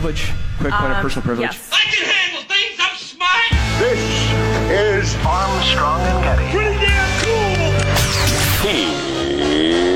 [0.00, 0.32] privilege?
[0.58, 1.50] Quick point of Um, personal privilege.
[1.52, 1.70] yes.
[1.72, 2.78] I can handle things.
[2.80, 3.50] I'm smart.
[3.80, 4.00] This
[4.70, 6.50] is Armstrong and Getty.
[6.56, 8.80] Pretty damn cool.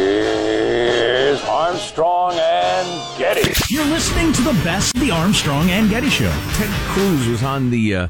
[0.05, 3.53] Here's Armstrong and Getty.
[3.73, 6.31] You're listening to the best of the Armstrong and Getty Show.
[6.53, 8.09] Ted Cruz was on the uh,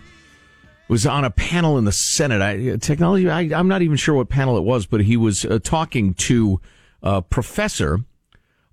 [0.88, 2.42] was on a panel in the Senate.
[2.42, 3.30] I, uh, technology.
[3.30, 6.60] I, I'm not even sure what panel it was, but he was uh, talking to
[7.02, 8.00] a professor,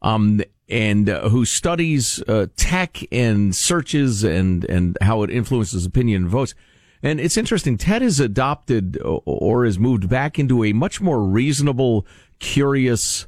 [0.02, 6.23] um, and uh, who studies uh, tech and searches and and how it influences opinion
[6.23, 6.55] and votes.
[7.03, 7.77] And it's interesting.
[7.77, 12.05] Ted has adopted or- or has moved back into a much more reasonable,
[12.39, 13.27] curious,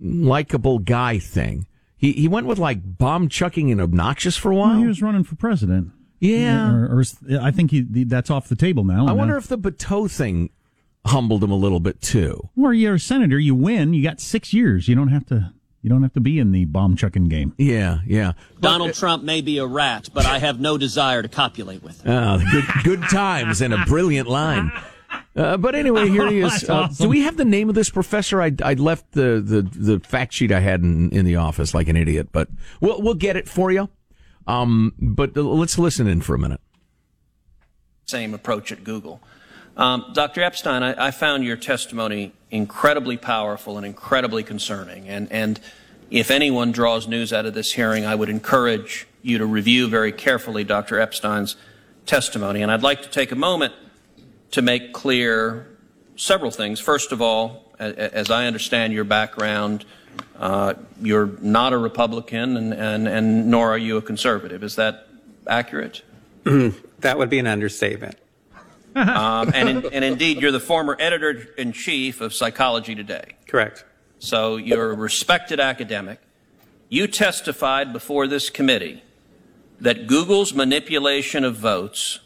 [0.00, 1.66] likable guy thing.
[1.96, 4.70] He he went with like bomb chucking and obnoxious for a while.
[4.70, 5.92] Well, he was running for president.
[6.20, 6.72] Yeah.
[6.72, 7.04] Or, or
[7.40, 9.06] I think he, that's off the table now.
[9.06, 10.50] I wonder uh, if the Beto thing
[11.04, 12.48] humbled him a little bit too.
[12.56, 13.38] Well, you're a senator.
[13.38, 13.94] You win.
[13.94, 14.88] You got six years.
[14.88, 15.52] You don't have to.
[15.86, 17.54] You don't have to be in the bomb chucking game.
[17.58, 18.32] Yeah, yeah.
[18.60, 22.12] Donald Trump may be a rat, but I have no desire to copulate with him.
[22.12, 24.72] Ah, good good times and a brilliant line.
[25.36, 26.64] Uh, but anyway, here he is.
[26.68, 27.04] Uh, awesome.
[27.04, 28.42] Do we have the name of this professor?
[28.42, 31.86] I, I left the, the, the fact sheet I had in, in the office like
[31.86, 32.48] an idiot, but
[32.80, 33.88] we'll we'll get it for you.
[34.48, 36.60] Um, but let's listen in for a minute.
[38.06, 39.20] Same approach at Google.
[39.76, 40.42] Um, Dr.
[40.42, 45.08] Epstein, I, I found your testimony incredibly powerful and incredibly concerning.
[45.08, 45.60] And, and
[46.10, 50.12] if anyone draws news out of this hearing, I would encourage you to review very
[50.12, 51.00] carefully Dr.
[51.00, 51.56] Epstein's
[52.06, 52.62] testimony.
[52.62, 53.74] And I'd like to take a moment
[54.52, 55.66] to make clear
[56.14, 56.80] several things.
[56.80, 59.84] First of all, as I understand your background,
[60.38, 64.62] uh, you're not a Republican and, and, and nor are you a conservative.
[64.62, 65.08] Is that
[65.46, 66.02] accurate?
[67.00, 68.16] That would be an understatement.
[68.96, 73.36] Um, and, in, and indeed, you're the former editor in chief of Psychology Today.
[73.46, 73.84] Correct.
[74.18, 76.20] So you're a respected academic.
[76.88, 79.02] You testified before this committee
[79.80, 82.20] that Google's manipulation of votes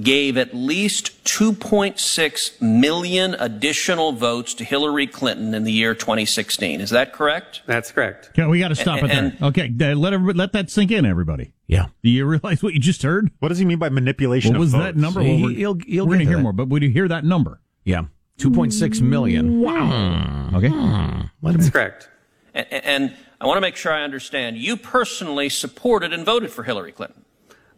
[0.00, 6.80] gave at least 2.6 million additional votes to Hillary Clinton in the year 2016.
[6.80, 7.62] Is that correct?
[7.66, 8.30] That's correct.
[8.30, 9.48] Okay, we got to stop it And- there.
[9.48, 11.52] Okay, let everybody, let that sink in, everybody.
[11.66, 11.86] Yeah.
[12.02, 13.30] Do you realize what you just heard?
[13.40, 14.84] What does he mean by manipulation What of was votes?
[14.84, 15.20] that number?
[15.20, 16.42] He- Well, we're he'll- he'll we're gonna hear that.
[16.42, 17.60] more, but would you hear that number?
[17.84, 18.02] Yeah,
[18.38, 19.60] two point six million.
[19.60, 20.48] Wow.
[20.50, 20.56] Hmm.
[20.56, 20.68] Okay.
[20.70, 22.08] Let him That's correct.
[22.54, 24.56] A- And I want to make sure I understand.
[24.58, 27.24] You personally supported and voted for Hillary Clinton.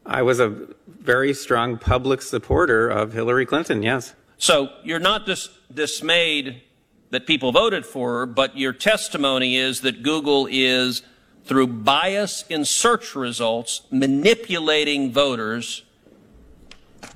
[0.06, 0.54] I was a
[0.86, 4.14] very strong public supporter of Hillary Clinton, yes.
[4.36, 6.62] So you're not dis- dismayed
[7.10, 11.02] that people voted for her, but your testimony is that Google is,
[11.44, 15.84] through bias in search results, manipulating voters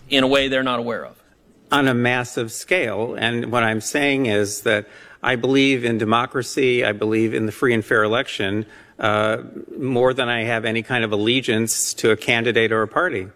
[0.09, 1.23] in a way they're not aware of.
[1.71, 3.15] On a massive scale.
[3.15, 4.89] And what I'm saying is that
[5.23, 6.85] I believe in democracy.
[6.85, 8.65] I believe in the free and fair election
[8.99, 9.39] uh,
[9.79, 13.29] more than I have any kind of allegiance to a candidate or a party.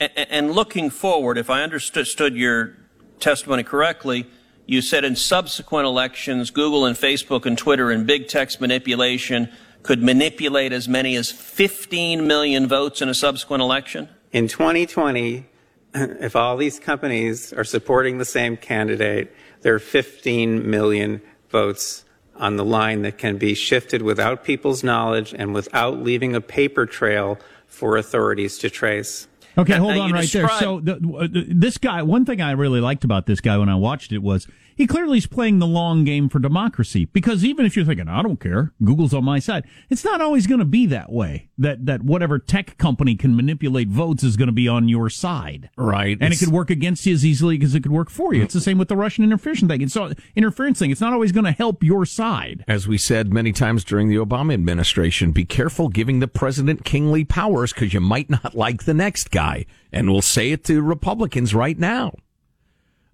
[0.00, 2.76] A- And looking forward, if I understood your
[3.20, 4.26] testimony correctly,
[4.66, 9.48] you said in subsequent elections, Google and Facebook and Twitter and big text manipulation
[9.84, 14.08] could manipulate as many as 15 million votes in a subsequent election?
[14.32, 15.46] In 2020,
[15.94, 22.04] if all these companies are supporting the same candidate, there are 15 million votes
[22.38, 26.86] on the line that can be shifted without people's knowledge and without leaving a paper
[26.86, 29.28] trail for authorities to trace.
[29.58, 30.48] Okay, hold now on you right there.
[30.48, 33.74] So the, uh, this guy, one thing I really liked about this guy when I
[33.74, 37.06] watched it was he clearly is playing the long game for democracy.
[37.06, 40.46] Because even if you're thinking, I don't care, Google's on my side, it's not always
[40.46, 41.48] going to be that way.
[41.58, 45.70] That that whatever tech company can manipulate votes is going to be on your side,
[45.76, 46.18] Right.
[46.20, 48.42] And it could work against you as easily as it could work for you.
[48.42, 49.80] It's the same with the Russian interference thing.
[49.80, 50.90] It's all, interference thing.
[50.90, 52.64] It's not always going to help your side.
[52.68, 57.24] As we said many times during the Obama administration, be careful giving the president kingly
[57.24, 59.64] powers because you might not like the next guy.
[59.92, 62.12] And we'll say it to Republicans right now.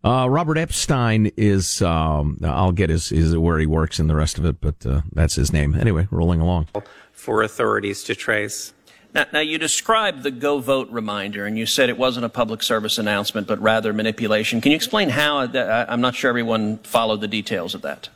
[0.05, 4.37] Uh, Robert Epstein is, um, I'll get his, his, where he works and the rest
[4.37, 5.77] of it, but, uh, that's his name.
[5.77, 6.67] Anyway, rolling along.
[7.13, 8.73] For authorities to trace.
[9.15, 12.63] Now, now, you described the Go Vote reminder, and you said it wasn't a public
[12.63, 14.61] service announcement, but rather manipulation.
[14.61, 15.39] Can you explain how?
[15.41, 18.09] I- I'm not sure everyone followed the details of that.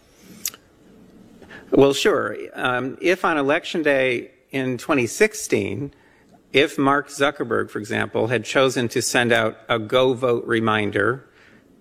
[1.70, 2.36] Well, sure.
[2.54, 5.92] Um, if on election day in 2016,
[6.52, 11.28] if Mark Zuckerberg, for example, had chosen to send out a go vote reminder,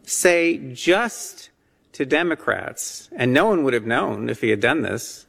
[0.06, 1.50] say just
[1.94, 5.26] to Democrats, and no one would have known if he had done this,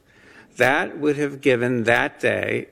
[0.57, 2.67] that would have given that day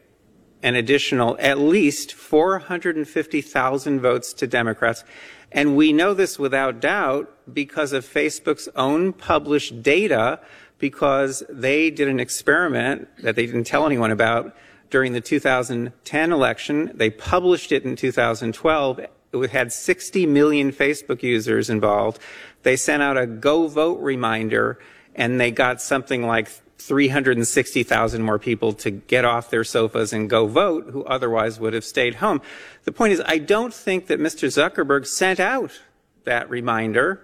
[0.62, 5.04] an additional at least 450,000 votes to Democrats.
[5.52, 10.40] And we know this without doubt because of Facebook's own published data,
[10.80, 14.56] because they did an experiment that they didn't tell anyone about
[14.90, 16.92] during the 2010 election.
[16.94, 19.02] They published it in 2012.
[19.44, 22.20] It had 60 million Facebook users involved.
[22.64, 24.80] They sent out a go vote reminder
[25.16, 30.46] and they got something like 360,000 more people to get off their sofas and go
[30.46, 32.42] vote who otherwise would have stayed home.
[32.84, 34.48] The point is, I don't think that Mr.
[34.50, 35.80] Zuckerberg sent out
[36.26, 37.22] that reminder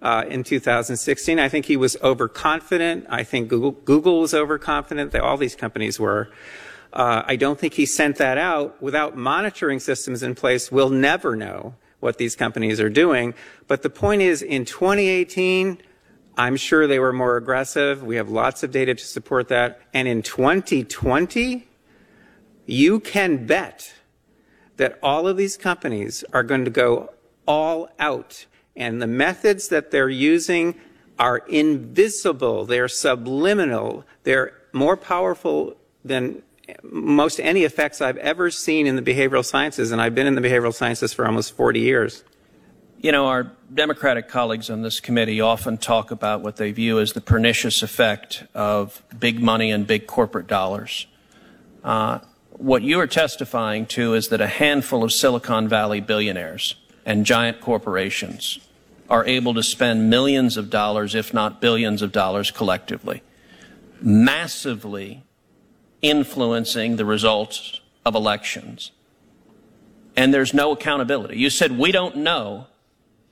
[0.00, 1.38] uh, in 2016.
[1.38, 3.06] I think he was overconfident.
[3.08, 5.12] I think Google, Google was overconfident.
[5.12, 6.30] They, all these companies were.
[6.92, 10.70] Uh, I don't think he sent that out without monitoring systems in place.
[10.70, 13.34] We'll never know what these companies are doing.
[13.66, 15.78] But the point is, in 2018,
[16.36, 18.02] I'm sure they were more aggressive.
[18.02, 19.80] We have lots of data to support that.
[19.94, 21.68] And in 2020,
[22.66, 23.92] you can bet
[24.76, 27.12] that all of these companies are going to go
[27.46, 28.46] all out.
[28.74, 30.74] And the methods that they're using
[31.18, 32.64] are invisible.
[32.64, 34.04] They're subliminal.
[34.24, 36.42] They're more powerful than
[36.82, 39.92] most any effects I've ever seen in the behavioral sciences.
[39.92, 42.24] And I've been in the behavioral sciences for almost 40 years.
[43.00, 47.14] You know, our Democratic colleagues on this committee often talk about what they view as
[47.14, 51.06] the pernicious effect of big money and big corporate dollars.
[51.82, 52.20] Uh,
[52.50, 57.60] what you are testifying to is that a handful of Silicon Valley billionaires and giant
[57.60, 58.60] corporations
[59.10, 63.22] are able to spend millions of dollars, if not billions of dollars collectively,
[64.00, 65.22] massively
[66.02, 68.90] influencing the results of elections.
[70.16, 71.38] And there's no accountability.
[71.38, 72.66] You said we don't know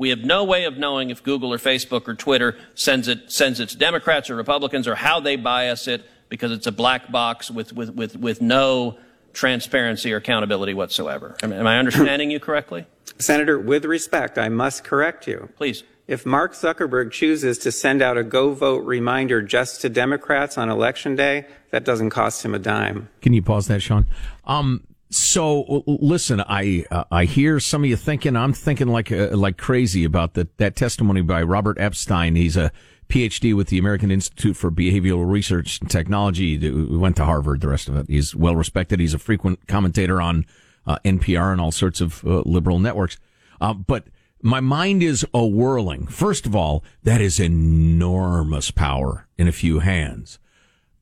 [0.01, 3.61] we have no way of knowing if Google or Facebook or Twitter sends it, sends
[3.61, 7.51] it to Democrats or Republicans or how they bias it because it's a black box
[7.51, 8.99] with, with, with, with no
[9.35, 11.37] transparency or accountability whatsoever.
[11.43, 12.87] Am, am I understanding you correctly?
[13.19, 15.51] Senator, with respect, I must correct you.
[15.59, 15.83] Please.
[16.11, 20.69] If Mark Zuckerberg chooses to send out a go vote reminder just to Democrats on
[20.69, 23.09] election day, that doesn't cost him a dime.
[23.23, 24.07] Can you pause that, Sean?
[24.45, 29.37] Um, so listen, I uh, I hear some of you thinking I'm thinking like uh,
[29.37, 32.35] like crazy about that that testimony by Robert Epstein.
[32.35, 32.73] He's a
[33.09, 36.59] PhD with the American Institute for Behavioral Research and Technology.
[36.59, 37.61] We went to Harvard.
[37.61, 38.07] The rest of it.
[38.09, 38.99] He's well respected.
[38.99, 40.45] He's a frequent commentator on
[40.89, 43.17] uh, NPR and all sorts of uh, liberal networks.
[43.61, 44.09] Uh, but
[44.43, 46.07] my mind is a whirling.
[46.07, 50.39] First of all, that is enormous power in a few hands.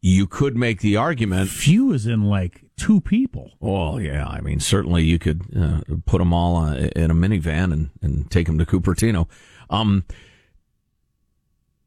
[0.01, 1.49] You could make the argument.
[1.49, 3.53] Few is in like two people.
[3.61, 4.27] Well, yeah.
[4.27, 8.31] I mean, certainly you could uh, put them all uh, in a minivan and, and
[8.31, 9.29] take them to Cupertino.
[9.69, 10.05] Um,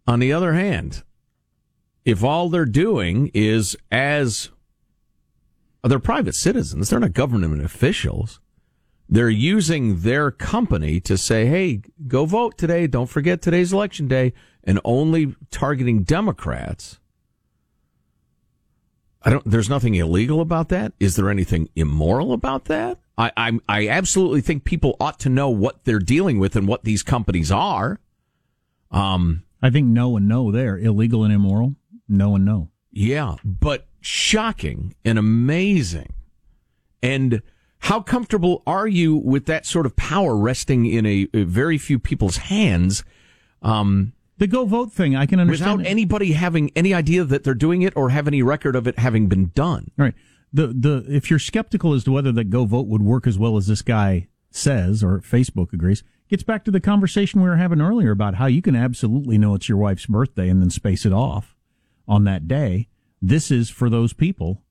[0.07, 1.03] on the other hand,
[2.03, 4.49] if all they're doing is as
[5.83, 8.39] they're private citizens, they're not government officials.
[9.11, 12.87] They're using their company to say, hey, go vote today.
[12.87, 17.01] Don't forget today's election day and only targeting Democrats
[19.23, 19.49] I don't.
[19.49, 20.93] There's nothing illegal about that.
[20.99, 22.97] Is there anything immoral about that?
[23.17, 26.83] I, I, I absolutely think people ought to know what they're dealing with and what
[26.83, 27.99] these companies are.
[28.89, 31.75] Um, I think no and no there, illegal and immoral.
[32.09, 32.69] No and no.
[32.91, 36.13] Yeah, but shocking and amazing.
[37.03, 37.41] And
[37.81, 41.97] how comfortable are you with that sort of power resting in a, a very few
[41.99, 43.03] people's hands?
[43.61, 45.79] Um, the go vote thing, I can understand.
[45.79, 48.99] Without anybody having any idea that they're doing it or have any record of it
[48.99, 49.91] having been done.
[49.97, 50.13] Right.
[50.53, 53.57] The the if you're skeptical as to whether that go vote would work as well
[53.57, 57.81] as this guy says or Facebook agrees, gets back to the conversation we were having
[57.81, 61.13] earlier about how you can absolutely know it's your wife's birthday and then space it
[61.13, 61.55] off
[62.07, 62.87] on that day.
[63.21, 64.61] This is for those people.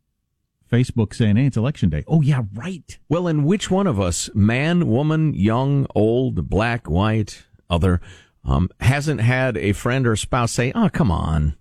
[0.71, 2.99] Facebook saying, "Hey, it's election day." Oh yeah, right.
[3.09, 8.01] Well, and which one of us, man, woman, young, old, black, white, other,
[8.45, 11.57] um, hasn't had a friend or spouse say, "Oh, come on,"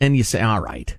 [0.00, 0.96] and you say, "All right."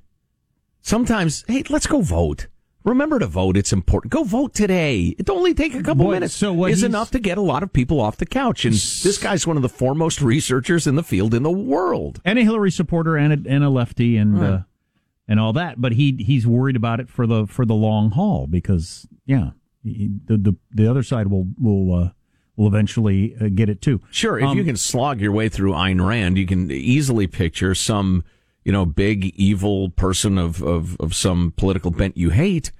[0.81, 2.47] Sometimes, hey, let's go vote.
[2.83, 3.57] Remember to vote.
[3.57, 4.13] It's important.
[4.13, 5.15] Go vote today.
[5.17, 6.35] It only take a couple Boy, minutes.
[6.35, 8.63] So is enough to get a lot of people off the couch.
[8.63, 12.37] And this guy's one of the foremost researchers in the field in the world, and
[12.37, 14.59] a Hillary supporter, and a, and a lefty, and uh,
[15.27, 15.79] and all that.
[15.81, 19.51] But he he's worried about it for the for the long haul because yeah,
[19.83, 21.93] he, the the the other side will will.
[21.93, 22.09] Uh,
[22.57, 23.99] will eventually uh, get it too.
[24.11, 27.75] Sure, if um, you can slog your way through Ayn Rand, you can easily picture
[27.75, 28.23] some,
[28.63, 32.71] you know, big evil person of, of, of some political bent you hate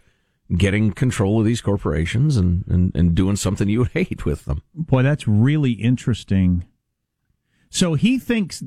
[0.56, 4.62] getting control of these corporations and, and, and doing something you hate with them.
[4.74, 6.66] Boy, that's really interesting
[7.76, 8.64] so he thinks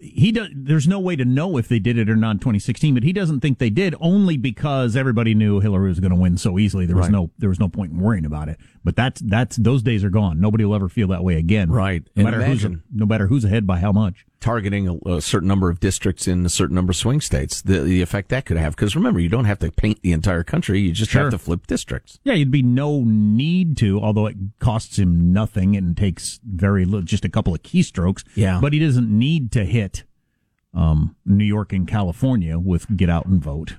[0.00, 0.48] he does.
[0.52, 3.12] There's no way to know if they did it or not in 2016, but he
[3.12, 6.84] doesn't think they did only because everybody knew Hillary was going to win so easily.
[6.84, 7.12] There was right.
[7.12, 8.58] no there was no point in worrying about it.
[8.82, 10.40] But that's that's those days are gone.
[10.40, 11.70] Nobody will ever feel that way again.
[11.70, 12.02] Right.
[12.16, 14.26] No matter who's no matter who's ahead by how much.
[14.40, 17.80] Targeting a, a certain number of districts in a certain number of swing states, the,
[17.80, 18.76] the effect that could have.
[18.76, 21.22] Because remember, you don't have to paint the entire country; you just Sure.
[21.22, 22.18] have to flip districts.
[22.24, 27.02] Yeah, you'd be no need to, although it costs him nothing and takes very little,
[27.02, 28.24] just a couple of keystrokes.
[28.34, 28.58] Yeah.
[28.60, 30.04] But he doesn't need to hit
[30.74, 33.76] um, New York and California with get out and vote.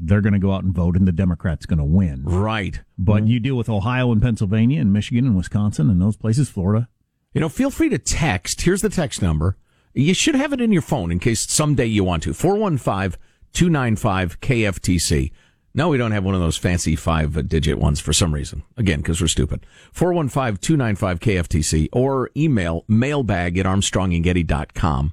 [0.00, 2.22] They're going to go out and vote, and the Democrats going to win.
[2.22, 2.82] Right.
[2.96, 6.88] But you deal with Ohio and Pennsylvania and Michigan and Wisconsin and those places, Florida.
[7.34, 8.62] You know, feel free to text.
[8.62, 9.56] Here's the text number.
[9.94, 12.32] You should have it in your phone in case someday you want to.
[12.34, 13.18] 415
[13.52, 15.32] 295 KFTC.
[15.74, 18.62] No, we don't have one of those fancy five digit ones for some reason.
[18.76, 19.66] Again, because we're stupid.
[19.92, 25.12] 415 295 KFTC or email mailbag at armstrongandgetty.com.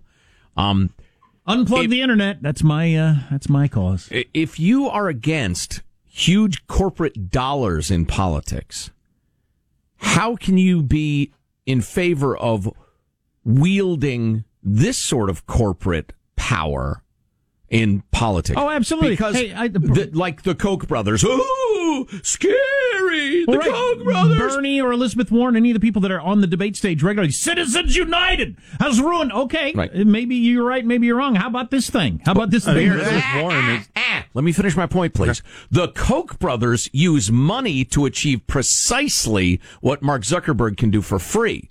[0.57, 0.89] Um,
[1.47, 2.41] Unplug If- the internet.
[2.41, 4.07] That's my uh, that's my cause.
[4.11, 8.89] if you are against huge corporate dollars in politics,
[9.97, 11.31] how can you be
[11.65, 12.69] in favor of
[13.43, 17.03] wielding this sort of corporate power
[17.69, 18.55] in politics?
[18.59, 19.11] Oh, absolutely.
[19.11, 23.69] Because Hey, I- the- like the Koch brothers, oh, scary, the right.
[23.69, 24.37] Koch brothers.
[24.55, 27.31] Bernie or Elizabeth Warren, any of the people that are on the debate stage regularly,
[27.31, 29.31] Citizens United has ruined.
[29.31, 29.93] Okay, Right.
[29.95, 31.35] maybe you're right, maybe you're wrong.
[31.35, 32.21] How about this thing?
[32.25, 32.91] How about this thing?
[33.95, 35.41] Ah, Let me finish my point, please.
[35.71, 41.69] The Koch brothers use money to achieve precisely what Mark Zuckerberg can do for free.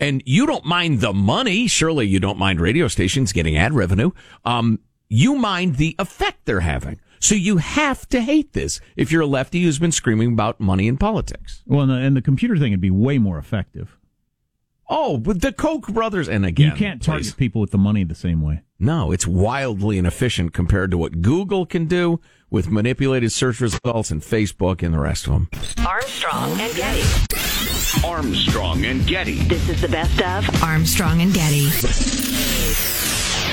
[0.00, 1.66] And you don't mind the money.
[1.68, 4.10] Surely you don't mind radio stations getting ad revenue.
[4.44, 7.00] Um, you mind the effect they're having.
[7.20, 10.88] So you have to hate this if you're a lefty who's been screaming about money
[10.88, 11.62] in politics.
[11.66, 13.96] Well, and the, and the computer thing would be way more effective.
[14.88, 17.34] Oh, but the Koch brothers, and again, you can't target please.
[17.34, 18.62] people with the money the same way.
[18.78, 22.20] No, it's wildly inefficient compared to what Google can do
[22.50, 25.48] with manipulated search results and Facebook and the rest of them.
[25.86, 28.06] Armstrong and Getty.
[28.06, 29.36] Armstrong and Getty.
[29.44, 32.33] This is the best of Armstrong and Getty.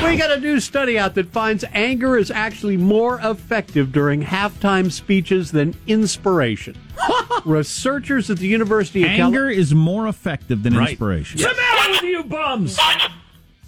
[0.03, 4.91] We got a new study out that finds anger is actually more effective during halftime
[4.91, 6.75] speeches than inspiration.
[7.46, 11.39] Researchers at the University of Anger is more effective than inspiration.
[11.41, 12.77] What's the matter with you bums?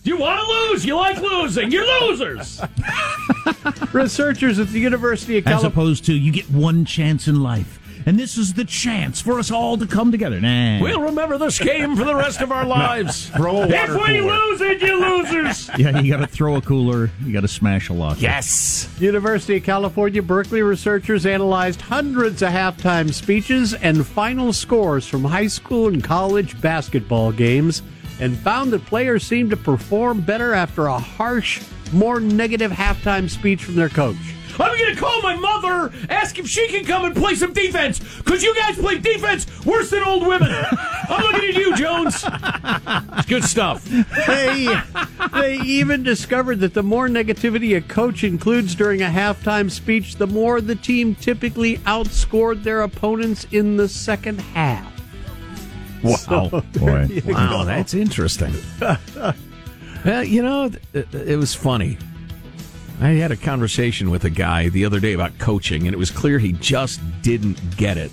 [0.04, 0.86] You want to lose?
[0.86, 1.72] You like losing?
[1.72, 2.62] You're losers.
[3.94, 8.19] Researchers at the University of As opposed to you get one chance in life, and
[8.19, 10.39] this is the chance for us all to come together.
[10.39, 10.81] Nah.
[10.81, 13.29] We'll remember this game for the rest of our lives.
[13.29, 14.22] Throw a If we cooler.
[14.36, 15.69] lose it, you losers.
[15.77, 17.10] yeah, you got to throw a cooler.
[17.24, 18.19] You got to smash a locker.
[18.19, 18.89] Yes.
[19.00, 25.48] University of California, Berkeley researchers analyzed hundreds of halftime speeches and final scores from high
[25.48, 27.81] school and college basketball games
[28.19, 31.62] and found that players seemed to perform better after a harsh,
[31.94, 34.18] more negative halftime speech from their coach.
[34.60, 38.00] I'm going to call my mother, ask if she can come and play some defense,
[38.20, 40.50] because you guys play defense worse than old women.
[40.52, 42.24] I'm looking at you, Jones.
[43.18, 43.84] It's good stuff.
[44.28, 44.68] They,
[45.34, 50.28] they even discovered that the more negativity a coach includes during a halftime speech, the
[50.28, 54.92] more the team typically outscored their opponents in the second half.
[56.04, 57.22] Wow, boy.
[57.26, 58.54] Wow, that's interesting.
[60.05, 61.98] well, you know, it, it was funny.
[63.01, 66.12] I had a conversation with a guy the other day about coaching, and it was
[66.12, 68.12] clear he just didn't get it.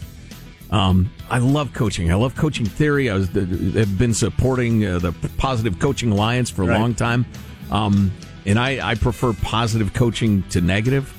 [0.71, 2.11] Um, I love coaching.
[2.11, 3.11] I love coaching theory.
[3.11, 6.81] I was have been supporting uh, the Positive Coaching Alliance for a Right.
[6.81, 7.27] long time,
[7.71, 8.11] um,
[8.47, 11.13] and I, I prefer positive coaching to negative.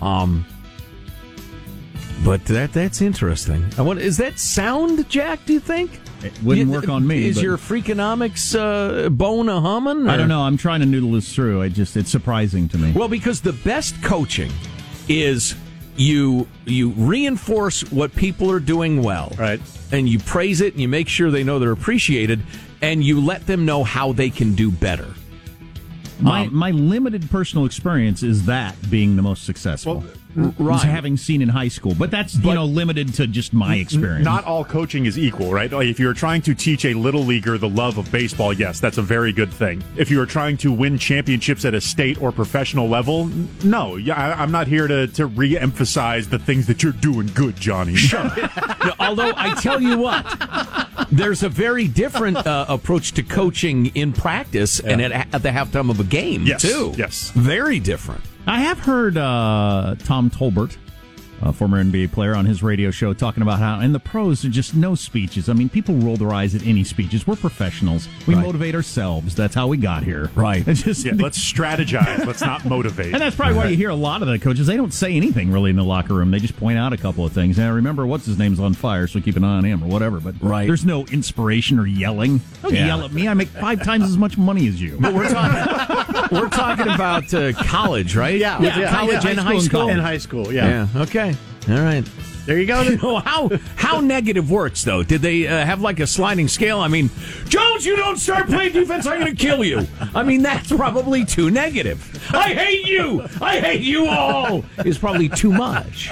[0.00, 0.44] Um,
[2.24, 3.64] but that that's interesting.
[3.78, 5.44] I want, is that sound, Jack?
[5.46, 6.00] Do you think?
[6.22, 7.26] It wouldn't You- work on me.
[7.26, 10.08] Is but- your freakonomics uh, bone a humming?
[10.08, 10.42] I don't know.
[10.42, 11.62] I'm trying to noodle this through.
[11.62, 12.92] I just it's surprising to me.
[12.92, 14.50] Well, because the best coaching
[15.08, 15.54] is
[15.96, 19.60] you you reinforce what people are doing well, Right.
[19.90, 22.40] And you praise it, and you make sure they know they're appreciated,
[22.82, 25.06] and you let them know how they can do better.
[26.20, 30.04] my um, my limited personal experience is that being the most successful.
[30.36, 30.82] Right.
[30.82, 34.24] Having seen in high school, but that's you know limited to just my experience.
[34.24, 35.70] Not all coaching is equal, right?
[35.70, 38.98] Like if you're trying to teach a little leaguer the love of baseball, yes, that's
[38.98, 39.82] a very good thing.
[39.96, 43.26] If you are trying to win championships at a state or professional level,
[43.64, 47.56] no, yeah, I, I'm not here to, to re-emphasize the things that you're doing good,
[47.56, 47.96] Johnny.
[48.12, 50.24] No, although I tell you what,
[51.10, 55.90] there's a very different uh, approach to coaching in practice and at, at the halftime
[55.90, 56.94] of a game Yes, too.
[56.96, 57.30] yes.
[57.30, 58.22] very different.
[58.48, 60.76] I have heard uh, Tom Tolbert
[61.40, 64.48] a former NBA player, on his radio show talking about how in the pros are
[64.48, 65.48] just no speeches.
[65.48, 67.28] I mean, people roll their eyes at any speeches.
[67.28, 68.08] We're professionals.
[68.26, 68.44] We Right.
[68.44, 69.36] motivate ourselves.
[69.36, 70.32] That's how we got here.
[70.34, 70.66] Right.
[70.68, 72.26] It's just, Yeah, let's strategize.
[72.26, 73.12] Let's not motivate.
[73.12, 74.66] and that's probably why you hear a lot of the coaches.
[74.66, 76.32] They don't say anything really in the locker room.
[76.32, 77.56] They just point out a couple of things.
[77.56, 80.18] Now, remember, what's his name's on fire, so keep an eye on him or whatever.
[80.18, 80.66] But Right.
[80.66, 82.40] there's no inspiration or yelling.
[82.62, 82.86] Don't Yeah.
[82.86, 83.28] yell at me.
[83.28, 84.96] I make five times as much money as you.
[84.98, 88.38] But we're talking we're talking about uh, college, right?
[88.38, 89.88] Yeah, yeah, yeah, college yeah, and high high school school.
[89.88, 90.86] In high school, yeah.
[90.94, 91.02] Yeah.
[91.02, 91.34] Okay.
[91.68, 92.04] All right.
[92.46, 92.80] There you go.
[92.88, 95.02] You know how how negative works though?
[95.02, 96.78] Did they uh, have like a sliding scale?
[96.80, 97.10] I mean,
[97.46, 99.86] Jones, you don't start playing defense, I'm going to kill you.
[100.14, 102.02] I mean, that's probably too negative.
[102.34, 103.26] I hate you.
[103.42, 104.64] I hate you all.
[104.86, 106.10] Is probably too much.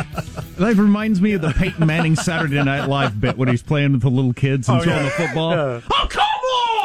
[0.58, 4.02] That reminds me of the Peyton Manning Saturday Night Live bit when he's playing with
[4.02, 5.04] the little kids and Oh, throwing yeah.
[5.04, 5.50] the football.
[5.52, 5.80] Yeah.
[5.92, 6.25] Oh come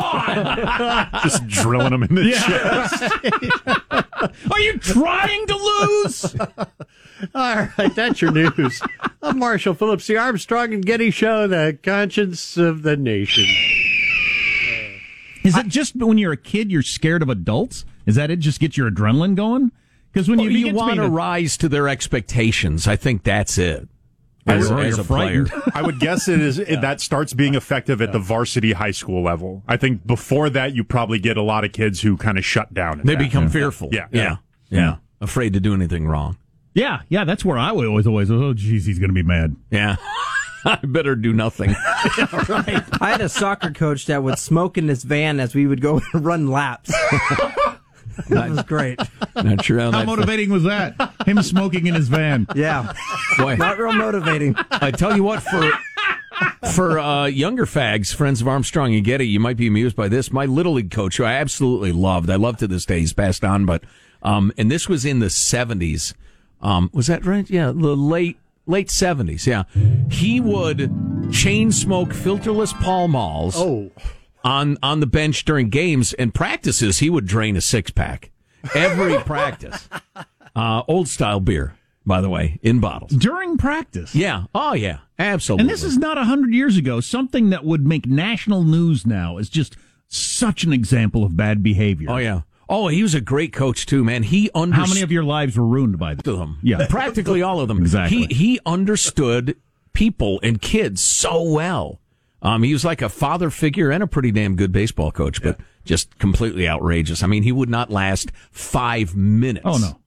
[0.02, 1.10] on!
[1.24, 3.04] Just drilling them in the chest.
[4.52, 6.36] Are you trying to lose?
[7.36, 8.82] All right, that's your news.
[9.22, 13.46] I'm Marshall Phillips, the Armstrong and Getty Show, the conscience of the nation.
[15.44, 17.86] Is it just when you're a kid you're scared of adults?
[18.06, 18.40] Is that it?
[18.40, 19.72] Just get your adrenaline going?
[20.12, 22.88] Because when you, Well, you want to rise to their expectations.
[22.88, 23.88] I think that's it.
[24.48, 25.46] As, Or as a player.
[25.46, 25.72] frightened.
[25.76, 29.22] I would guess it is it, that starts being effective at the varsity high school
[29.24, 29.62] level.
[29.68, 32.74] I think before that, you probably get a lot of kids who kind of shut
[32.74, 33.02] down.
[33.04, 33.20] They that.
[33.20, 33.90] become fearful.
[33.92, 34.08] Yeah.
[34.12, 34.38] yeah,
[34.70, 36.38] yeah, Afraid to do anything wrong.
[36.74, 39.56] yeah, yeah, that's where I always always oh geez he's gonna be mad.
[39.70, 39.98] Yeah,
[40.66, 41.70] I better do nothing.
[42.50, 42.84] right.
[43.02, 46.02] I had a soccer coach that would smoke in his van as we would go
[46.14, 46.90] and run laps.
[48.30, 49.00] that was great.
[49.36, 51.14] Not sure how, How that motivating was that?
[51.26, 52.48] Him smoking in his van.
[52.56, 52.94] Yeah,
[53.38, 54.56] Boy, not real motivating.
[54.72, 55.72] I tell you what, for
[56.74, 60.32] for uh, younger fags, friends of Armstrong and Getty, you might be amused by this.
[60.32, 63.00] My little league coach, who I absolutely loved, I love to this day.
[63.00, 63.84] He's passed on, but
[64.22, 66.14] um, and this was in the seventies.
[66.62, 67.50] Um, was that right?
[67.50, 69.48] Yeah, the late late seventies.
[69.48, 69.64] Yeah,
[70.10, 70.92] he would
[71.32, 73.56] chain smoke filterless Pall Malls.
[73.58, 73.92] Oh.
[74.44, 77.00] on on the bench during games and practices.
[77.00, 78.30] He would drain a six pack
[78.76, 79.88] every practice.
[80.56, 81.76] Uh, old style beer,
[82.06, 83.12] by the way, in bottles.
[83.12, 84.14] During practice.
[84.16, 84.46] Yeah.
[84.54, 85.00] Oh, yeah.
[85.18, 85.64] Absolutely.
[85.64, 87.00] And this is not a hundred years ago.
[87.00, 89.78] Something that would make national news now is just
[90.08, 92.10] such an example of bad behavior.
[92.10, 92.42] Oh, yeah.
[92.68, 94.24] Oh, he was a great coach too, man.
[94.24, 96.58] He understood How many of your lives were ruined by them.
[96.64, 96.86] Yeah.
[96.90, 97.80] practically all of them.
[97.80, 98.28] Exactly.
[98.28, 99.58] He he understood
[99.94, 102.00] people and kids so well.
[102.42, 105.60] Um, he was like a father figure and a pretty damn good baseball coach, but
[105.86, 107.24] just completely outrageous.
[107.24, 109.66] I mean, he would not last five minutes.
[109.66, 109.98] Oh no.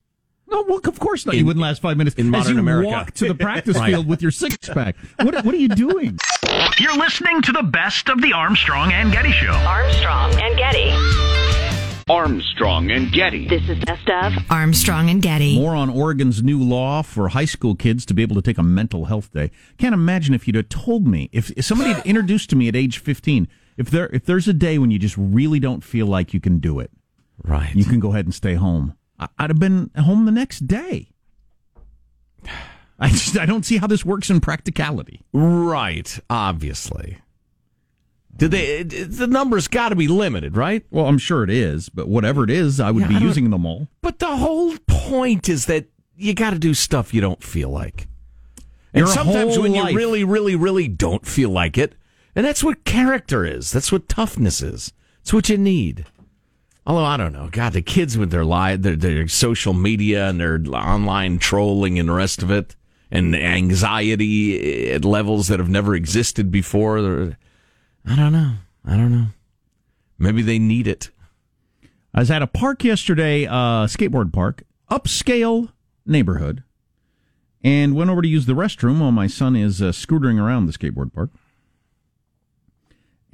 [0.46, 1.34] No, well, of course not.
[1.37, 2.88] you wouldn't last five minutes in modern as you America.
[2.88, 3.90] walk to the practice Right.
[3.90, 4.94] field with your six pack.
[5.20, 6.18] What, what are you doing?
[6.78, 9.50] You're listening to the best of the Armstrong and Getty Show.
[9.52, 10.92] Armstrong and Getty.
[12.08, 13.48] Armstrong and Getty.
[13.48, 15.58] This is Best of Armstrong and Getty.
[15.58, 18.62] More on Oregon's new law for high school kids to be able to take a
[18.62, 19.50] mental health day.
[19.78, 22.76] Can't imagine if you'd have told me if, if somebody had introduced to me at
[22.76, 26.32] age fifteen if there if there's a day when you just really don't feel like
[26.34, 26.90] you can do it,
[27.42, 27.74] Right.
[27.74, 28.94] you can go ahead and stay home.
[29.18, 31.08] I- I'd have been home the next day.
[32.98, 35.20] I just I don't see how this works in practicality.
[35.32, 36.18] Right.
[36.30, 37.18] Obviously.
[38.37, 38.82] Did they?
[38.82, 40.84] The numbers got to be limited, right?
[40.90, 43.50] Well, I'm sure it is, but whatever it is, I would Yeah, be I using
[43.50, 43.88] them all.
[44.02, 48.08] But the whole point is that you got to do stuff you don't feel like.
[48.92, 49.90] And Your sometimes when life.
[49.92, 51.94] you really, really, really don't feel like it,
[52.34, 53.70] and that's what character is.
[53.70, 54.92] That's what toughness is.
[55.20, 56.06] It's what you need.
[56.86, 60.38] Although I don't know, God, the kids with their live, their, their social media and
[60.38, 62.76] their online trolling and the rest of it,
[63.10, 66.98] and anxiety at levels that have never existed before.
[68.06, 68.52] I don't know.
[68.84, 69.26] I don't know.
[70.18, 71.10] Maybe they need it.
[72.12, 75.72] I was at a park yesterday, uh, skateboard park, upscale
[76.04, 76.62] neighborhood,
[77.62, 80.72] and went over to use the restroom while my son is uh, scootering around the
[80.72, 81.30] skateboard park.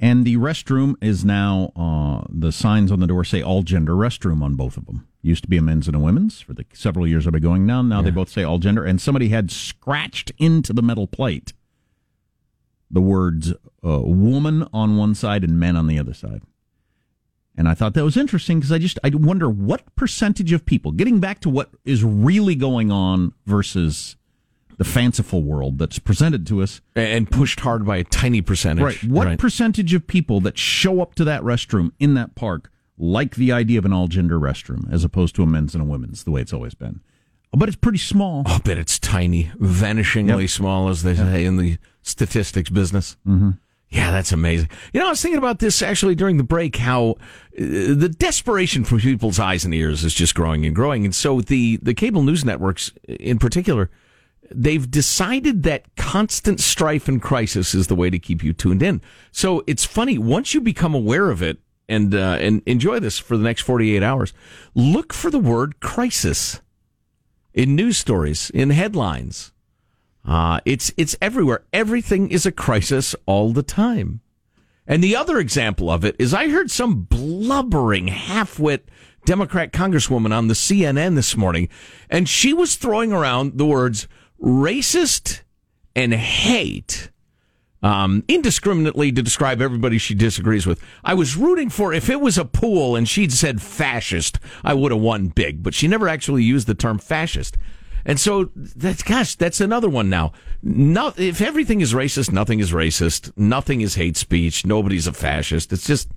[0.03, 4.41] And the restroom is now, uh, the signs on the door say all gender restroom
[4.41, 5.07] on both of them.
[5.21, 7.67] Used to be a men's and a women's for the several years I've been going
[7.67, 7.83] now.
[7.83, 8.83] Now they both say all gender.
[8.83, 11.53] And somebody had scratched into the metal plate
[12.89, 13.53] the words
[13.85, 16.41] uh, woman on one side and men on the other side.
[17.55, 20.91] And I thought that was interesting because I just I wonder what percentage of people
[20.91, 24.15] getting back to what is really going on versus
[24.81, 26.81] the fanciful world that's presented to us.
[26.95, 28.83] And pushed hard by a tiny percentage.
[28.83, 29.03] Right.
[29.03, 33.51] What percentage of people that show up to that restroom in that park like the
[33.51, 36.31] idea of an all gender restroom as opposed to a men's and a women's the
[36.31, 37.01] way it's always been?
[37.53, 38.41] But it's pretty small.
[38.47, 40.49] I'll bet it's tiny, vanishingly Yep.
[40.49, 43.17] small, as they say in the statistics business.
[43.27, 43.51] Mm-hmm.
[43.89, 44.69] Yeah, that's amazing.
[44.93, 46.77] You know, I was thinking about this actually during the break.
[46.77, 47.17] How uh,
[47.57, 51.77] the desperation from people's eyes and ears is just growing and growing, and so the
[51.83, 53.91] the cable news networks, in particular,
[54.55, 59.01] they've decided that constant strife and crisis is the way to keep you tuned in.
[59.31, 63.37] So it's funny once you become aware of it and uh, and enjoy this for
[63.37, 64.33] the next 48 hours.
[64.73, 66.61] Look for the word crisis
[67.53, 69.51] in news stories, in headlines.
[70.25, 71.63] Uh, it's it's everywhere.
[71.73, 74.21] Everything is a crisis all the time.
[74.87, 78.89] And the other example of it is I heard some blubbering half-wit
[79.25, 81.69] Democrat congresswoman on the CNN this morning,
[82.09, 84.07] and she was throwing around the words
[84.41, 85.41] racist
[85.95, 87.09] and hate
[87.83, 90.81] um, indiscriminately to describe everybody she disagrees with.
[91.03, 94.91] I was rooting for if it was a pool and she'd said fascist, I would
[94.91, 97.57] have won big, but she never actually used the term fascist.
[98.05, 100.33] And so that's gosh, that's another one now.
[100.63, 103.31] No, if everything is racist, nothing is racist.
[103.37, 104.65] Nothing is hate speech.
[104.65, 105.71] Nobody's a fascist.
[105.71, 106.09] It's just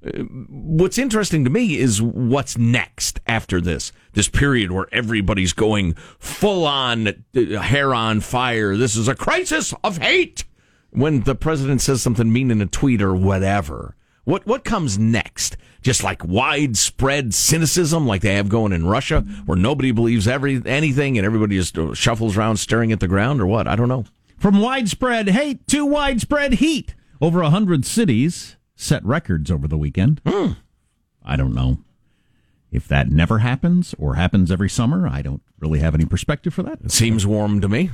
[0.00, 3.92] what's interesting to me is what's next after this.
[4.12, 8.76] This period where everybody's going full on uh, hair on fire.
[8.76, 10.44] This is a crisis of hate.
[10.90, 13.94] When the president says something mean in a tweet or whatever.
[14.24, 15.56] What what comes next?
[15.80, 21.16] Just like widespread cynicism, like they have going in Russia, where nobody believes every anything
[21.16, 23.66] and everybody just shuffles around staring at the ground, or what?
[23.66, 24.04] I don't know.
[24.36, 30.22] From widespread hate to widespread heat, over a hundred cities set records over the weekend.
[30.26, 30.52] Hmm.
[31.22, 31.78] I don't know
[32.70, 35.06] if that never happens or happens every summer.
[35.06, 36.78] I don't really have any perspective for that.
[36.84, 37.90] It seems warm to me.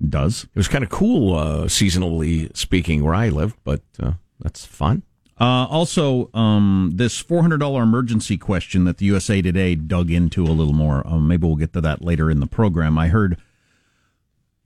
[0.00, 0.44] It does.
[0.44, 5.02] It was kind of cool, uh, seasonally speaking, where I lived, but uh, that's fun.
[5.38, 10.74] Uh, also, um, this $400 emergency question that the USA Today dug into a little
[10.74, 11.02] more.
[11.06, 12.98] Um, maybe we'll get to that later in the program.
[12.98, 13.38] I heard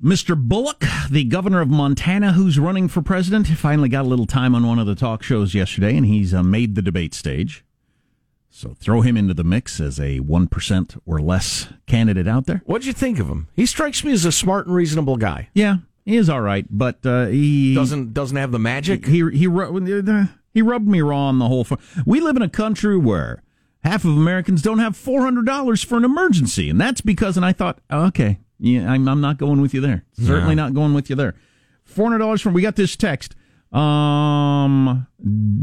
[0.02, 0.36] Mr.
[0.36, 4.66] Bullock, the governor of Montana, who's running for president, finally got a little time on
[4.66, 7.64] one of the talk shows yesterday, and he's uh, made the debate stage.
[8.50, 12.62] So throw him into the mix as a 1% or less candidate out there.
[12.66, 13.48] What'd you think of him?
[13.54, 15.48] He strikes me as a smart and reasonable guy.
[15.54, 19.06] Yeah, he is all right, but uh, he doesn't doesn't have the magic.
[19.06, 19.48] He he he,
[20.52, 21.66] he rubbed me raw on the whole.
[22.06, 23.42] We live in a country where
[23.82, 27.36] half of Americans don't have four hundred dollars for an emergency, and that's because.
[27.36, 30.04] And I thought, okay, yeah, I'm, I'm not going with you there.
[30.14, 31.34] Certainly not going with you there.
[31.84, 32.54] Four hundred dollars from.
[32.54, 33.36] We got this text.
[33.72, 35.06] Um,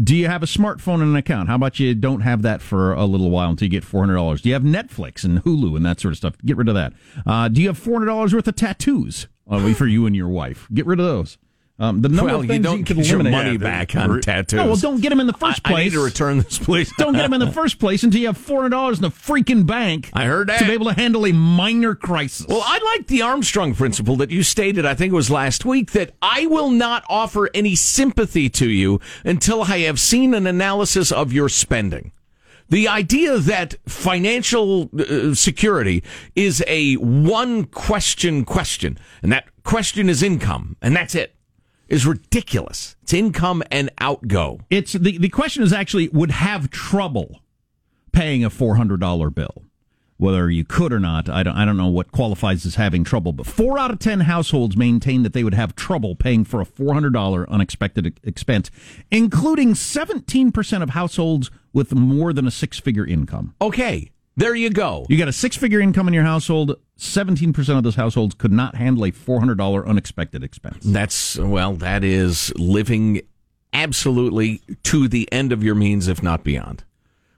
[0.04, 1.48] do you have a smartphone and an account?
[1.48, 4.16] How about you don't have that for a little while until you get four hundred
[4.16, 4.42] dollars?
[4.42, 6.36] Do you have Netflix and Hulu and that sort of stuff?
[6.46, 6.94] Get rid of that.
[7.26, 10.28] Uh, do you have four hundred dollars worth of tattoos uh, for you and your
[10.30, 10.68] wife?
[10.74, 11.38] Get rid of those.
[11.82, 13.46] Um, the number well, of things you don't you can get your eliminate.
[13.46, 14.58] money back on tattoos.
[14.58, 15.82] No, well, don't get them in the first I- place.
[15.82, 16.94] I need to return this, please.
[17.00, 19.10] don't get them in the first place until you have four hundred dollars in the
[19.10, 20.12] freaking bank.
[20.14, 20.60] I heard that.
[20.60, 22.46] to be able to handle a minor crisis.
[22.48, 25.92] Well, I like the Armstrong principle that you stated, I think it was last week,
[25.94, 31.12] that I will not offer any sympathy to you until I have seen an analysis
[31.12, 32.12] of your spending.
[32.70, 36.04] The idea that financial uh, security
[36.36, 41.36] is a one question question, and that question is income, and that's it,
[41.92, 42.96] is ridiculous.
[43.04, 44.62] It's income and outgo.
[44.70, 47.42] It's the the question is actually would have trouble
[48.12, 49.64] paying a four hundred dollar bill.
[50.18, 53.34] Whether you could or not, I don't I don't know what qualifies as having trouble,
[53.34, 56.66] but four out of ten households maintain that they would have trouble paying for a
[56.66, 58.72] four hundred dollar unexpected expense,
[59.10, 63.56] including seventeen percent of households with more than a six figure income.
[63.60, 65.06] Okay, there you go.
[65.10, 68.52] You got a six figure income in your household, seventeen percent of those households could
[68.52, 70.84] not handle a four hundred dollar unexpected expense.
[70.84, 73.22] That's, well, that is living
[73.74, 76.84] absolutely to the end of your means, if not beyond,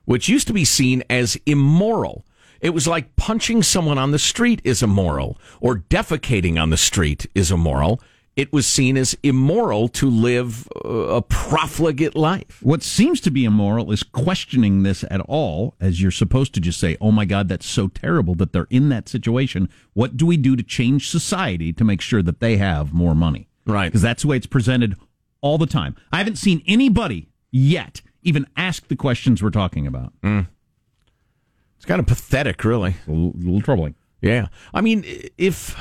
[0.04, 2.24] which used to be seen as immoral.
[2.60, 7.26] It was like punching someone on the street is immoral, or defecating on the street
[7.34, 8.00] is immoral.
[8.36, 12.58] It was seen as immoral to live uh, a profligate life.
[12.62, 16.80] What seems to be immoral is questioning this at all, as you're supposed to just
[16.80, 19.68] say, oh my God, that's so terrible that they're in that situation.
[19.92, 23.48] What do we do to change society to make sure that they have more money?
[23.66, 23.86] Right.
[23.86, 24.96] Because that's the way it's presented
[25.40, 25.94] all the time.
[26.12, 30.12] I haven't seen anybody yet even ask the questions we're talking about.
[30.24, 32.96] It's kind of pathetic, really.
[33.06, 33.94] A little, little troubling.
[34.20, 34.48] Yeah.
[34.72, 35.04] I mean,
[35.38, 35.78] if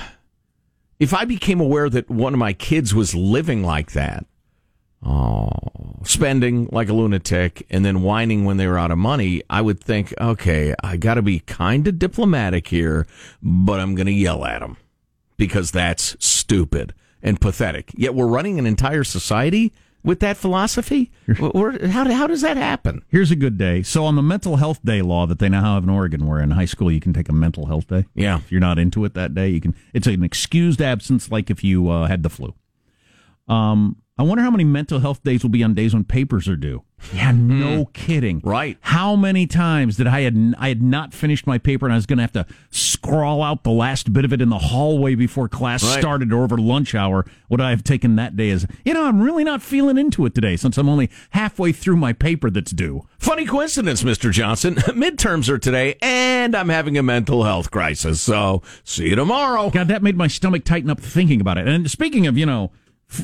[1.04, 4.26] if I became aware that one of my kids was living like that,
[5.06, 5.50] oh,
[6.04, 9.84] spending like a lunatic and then whining when they were out of money, I would
[9.84, 13.06] think, okay, I got to be kind of diplomatic here,
[13.42, 14.78] but I'm going to yell at them
[15.36, 17.92] because that's stupid and pathetic.
[17.98, 21.12] Yet we're running an entire society with that philosophy.
[21.40, 23.04] Where- How, how does that happen?
[23.10, 23.84] Here's a good day.
[23.84, 26.52] So on the mental health day law that they now have in Oregon, where in
[26.52, 28.06] high school you can take a mental health day.
[28.14, 28.38] Yeah.
[28.38, 29.74] If you're not into it that day, you can.
[29.94, 32.54] It's an excused absence, like if you uh, had the flu.
[33.48, 36.56] Um, I wonder how many mental health days will be on days when papers are
[36.56, 36.84] due.
[37.14, 37.60] Yeah, hmm.
[37.60, 38.42] no kidding.
[38.44, 38.78] Right.
[38.82, 42.06] How many times did I had I had not finished my paper and I was
[42.06, 45.50] going to have to scrawl out the last bit of it in the hallway before
[45.50, 46.00] class Right.
[46.00, 47.26] started or over lunch hour?
[47.50, 49.04] Would I have taken that day as you know?
[49.04, 52.72] I'm really not feeling into it today since I'm only halfway through my paper that's
[52.72, 53.08] due.
[53.18, 54.32] Funny coincidence, Mr.
[54.32, 54.76] Johnson.
[54.94, 58.22] Midterms are today, and I'm having a mental health crisis.
[58.22, 59.72] So, see you tomorrow.
[59.72, 61.68] God, that made my stomach tighten up thinking about it.
[61.68, 62.72] And speaking of, you know,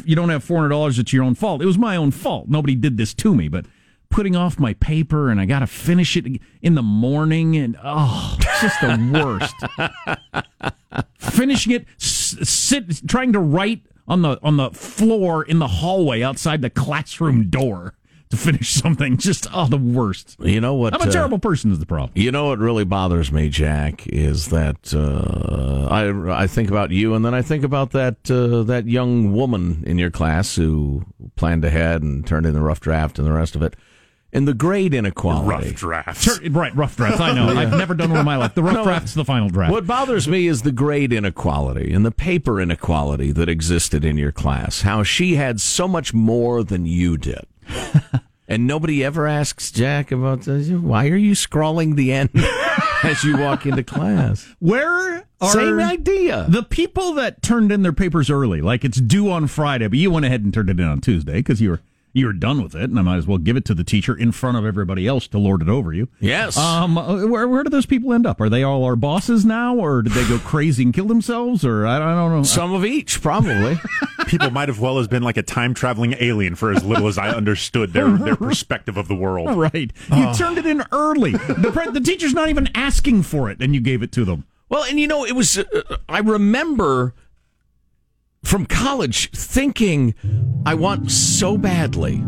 [0.05, 0.99] you don't have four hundred dollars.
[0.99, 1.61] It's your own fault.
[1.61, 2.49] It was my own fault.
[2.49, 3.65] Nobody did this to me, but
[4.09, 8.37] putting off my paper and I got to finish it in the morning, and oh,
[8.39, 11.05] it's just the worst.
[11.19, 16.61] Finishing it, sit trying to write on the on the floor in the hallway outside
[16.61, 17.93] the classroom door
[18.29, 19.17] to finish something.
[19.17, 20.35] Just oh, the worst.
[20.39, 20.93] You know what?
[20.93, 21.71] I'm a uh, terrible person.
[21.71, 22.11] Is the problem?
[22.15, 27.15] You know what really bothers me, Jack, is that uh, I I think about you,
[27.15, 31.65] and then I think about that uh, that young woman in your class who planned
[31.65, 33.75] ahead and turned in the rough draft and the rest of it,
[34.31, 35.69] and the grade inequality.
[35.69, 36.21] Rough drafts.
[36.21, 37.19] Sure, right, rough draft.
[37.19, 37.47] I know.
[37.57, 38.53] I've never done one in my life.
[38.53, 39.71] The rough No, draft's the final draft.
[39.71, 44.31] What bothers me is the grade inequality and the paper inequality that existed in your
[44.31, 44.81] class.
[44.81, 47.47] How she had so much more than you did.
[48.47, 50.69] and nobody ever asks Jack about this.
[50.69, 52.29] Why are you scrawling the end
[53.03, 54.47] as you walk into class?
[54.59, 56.45] Where are Same idea.
[56.49, 58.61] the people that turned in their papers early?
[58.61, 61.35] Like it's due on Friday, but you went ahead and turned it in on Tuesday
[61.35, 61.79] because you were
[62.13, 64.15] you were done with it, and I might as well give it to the teacher
[64.17, 66.07] in front of everybody else to lord it over you.
[66.19, 66.57] Yes.
[66.57, 68.41] Um, uh, where where do those people end up?
[68.41, 71.85] Are they all our bosses now, or did they go crazy and kill themselves, or
[71.85, 72.43] I don't, I don't know.
[72.43, 73.79] Some of each, probably.
[74.27, 77.17] People might have well as been like a time traveling alien for as little as
[77.17, 79.57] I understood their, their perspective of the world.
[79.57, 81.31] Right, you turned it in early.
[81.31, 84.45] The pre- the teacher's not even asking for it, and you gave it to them.
[84.69, 87.15] Well, and you know, it was, uh, I remember
[88.43, 90.15] from college thinking,
[90.65, 92.23] I want so badly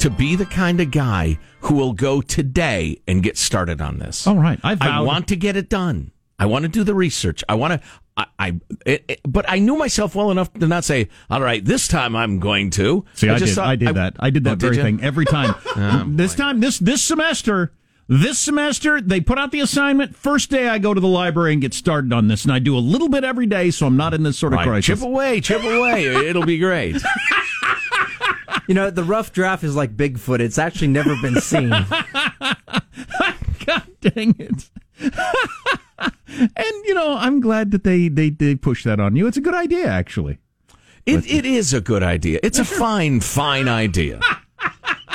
[0.00, 4.26] to be the kind of guy who will go today and get started on this.
[4.26, 6.10] All right, I I want to get it done.
[6.38, 7.44] I want to do the research.
[7.48, 7.88] I want to.
[8.16, 11.64] I, I it, it- but I knew myself well enough to not say, "All right,
[11.64, 13.54] this time I'm going to." See, I, just did.
[13.54, 14.16] thought- I did that.
[14.20, 14.82] I did Oh, that very you?
[14.82, 15.54] thing every time.
[15.76, 17.72] Oh, this time, this this semester,
[18.08, 20.16] this semester, they put out the assignment.
[20.16, 22.76] First day, I go to the library and get started on this, and I do
[22.76, 24.98] a little bit every day, so I'm not in this sort of Right, crisis.
[24.98, 26.06] chip away, chip away.
[26.06, 26.96] It'll be great.
[28.66, 30.40] You know, the rough draft is like Bigfoot.
[30.40, 31.68] It's actually never been seen.
[33.66, 34.70] God dang it!
[35.00, 39.26] and you know, I'm glad that they they they push that on you.
[39.26, 40.38] It's a good idea, actually.
[41.04, 42.40] It, it is a good idea.
[42.42, 44.18] It's a fine, fine idea.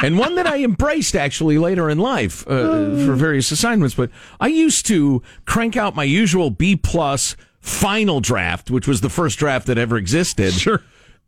[0.01, 3.95] And one that I embraced actually later in life uh, for various assignments.
[3.95, 4.09] But
[4.39, 9.37] I used to crank out my usual B plus final draft, which was the first
[9.37, 10.53] draft that ever existed.
[10.53, 10.81] Sure.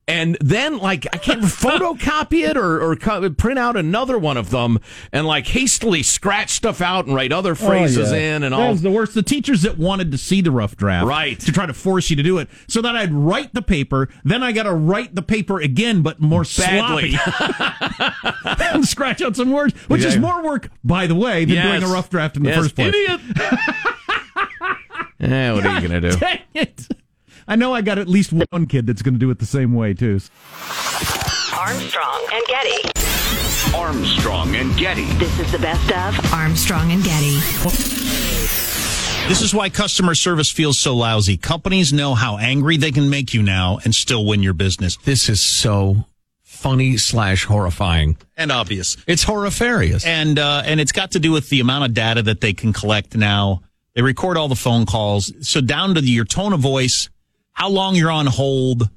[0.07, 4.49] And then, like, I can't photocopy it or, or co- print out another one of
[4.49, 4.79] them
[5.13, 8.71] and, like, hastily scratch stuff out and write other phrases in and Oh, That all.
[8.71, 9.13] was the worst.
[9.13, 11.39] The teachers that wanted to see the rough draft, Right.
[11.39, 14.43] to try to force you to do it, so that I'd write the paper, then
[14.43, 17.11] I got to write the paper again, but more Badly.
[17.15, 18.15] sloppy,
[18.73, 21.89] and scratch out some words, which is more work, by the way, than doing Yes.
[21.89, 22.93] a rough draft in the Yes, first place.
[22.93, 23.21] Idiot.
[25.23, 26.17] Eh, what are you going to do?
[26.17, 26.87] Dang it!
[27.47, 29.73] I know I got at least one kid that's going to do it the same
[29.73, 30.19] way too.
[31.57, 33.75] Armstrong and Getty.
[33.75, 35.05] Armstrong and Getty.
[35.13, 37.37] This is the best of Armstrong and Getty.
[39.27, 41.37] This is why customer service feels so lousy.
[41.37, 44.97] Companies know how angry they can make you now and still win your business.
[44.97, 46.05] This is so
[46.41, 48.17] funny slash horrifying.
[48.35, 48.97] And obvious.
[49.07, 50.05] It's horrifarious.
[50.05, 52.73] And uh, and it's got to do with the amount of data that they can
[52.73, 53.61] collect now.
[53.93, 55.31] They record all the phone calls.
[55.47, 57.09] So down to the, your tone of voice,
[57.61, 58.89] how long you're on hold,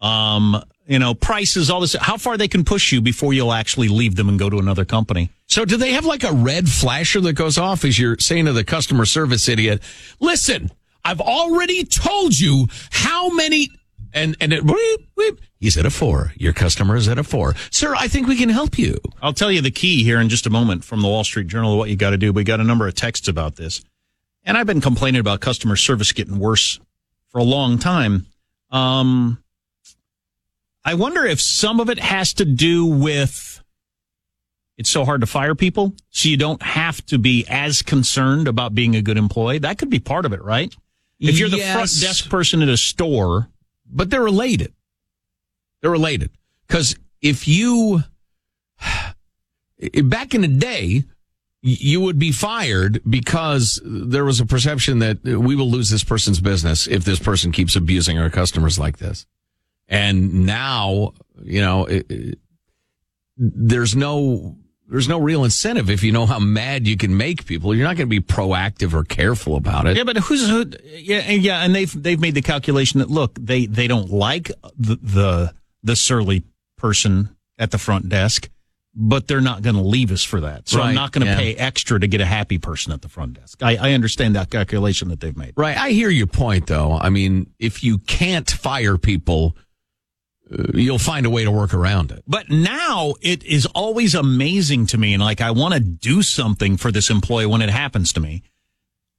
[0.00, 3.88] um, you know, prices, all this, how far they can push you before you'll actually
[3.88, 5.28] leave them and go to another company.
[5.48, 8.52] So do they have like a red flasher that goes off as you're saying to
[8.52, 9.82] the customer service idiot,
[10.20, 10.70] listen,
[11.04, 13.70] I've already told you how many
[14.14, 15.40] and and it weep, weep.
[15.58, 16.32] he's at a four.
[16.36, 17.56] Your customer is at a four.
[17.72, 18.98] Sir, I think we can help you.
[19.20, 21.72] I'll tell you the key here in just a moment from the Wall Street Journal
[21.72, 22.32] of what you got to do.
[22.32, 23.82] We got a number of texts about this.
[24.44, 26.78] And I've been complaining about customer service getting worse
[27.36, 28.24] for a long time.
[28.70, 29.36] Um,
[30.82, 33.62] I wonder if some of it has to do with
[34.78, 38.74] it's so hard to fire people, so you don't have to be as concerned about
[38.74, 39.58] being a good employee.
[39.58, 40.74] That could be part of it, right?
[41.20, 43.50] If you're the front desk person at a store,
[43.84, 44.72] But they're related.
[45.82, 46.30] They're related.
[46.66, 48.02] Because if you,
[50.04, 51.04] back in the day,
[51.68, 56.40] you would be fired because there was a perception that we will lose this person's
[56.40, 59.26] business if this person keeps abusing our customers like this.
[59.88, 62.38] And now, you know, it, it-
[63.36, 64.56] there's no
[64.88, 67.74] there's no real incentive if you know how mad you can make people.
[67.74, 69.96] You're not going to be proactive or careful about it.
[69.96, 70.64] Yeah, but who's who?
[70.84, 74.50] Yeah, and yeah, and they've they've made the calculation that look, they they don't like
[74.78, 76.44] the the, the surly
[76.78, 78.48] person at the front desk,
[78.98, 80.68] but they're not going to leave us for that.
[80.68, 81.38] So Right, I'm not going to yeah.
[81.38, 83.62] pay extra to get a happy person at the front desk.
[83.62, 85.52] I, I understand that calculation that they've made.
[85.54, 85.76] Right.
[85.76, 86.92] I hear your point, though.
[86.92, 89.54] I mean, if you can't fire people,
[90.50, 92.24] uh, you'll find a way to work around it.
[92.26, 96.78] But now it is always amazing to me, and like I want to do something
[96.78, 98.44] for this employee when it happens to me.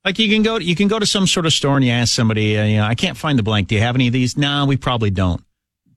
[0.03, 2.15] Like you can go, you can go to some sort of store and you ask
[2.15, 3.67] somebody, uh, you know, I can't find the blank.
[3.67, 4.37] Do you have any of these?
[4.37, 5.43] No, we probably don't.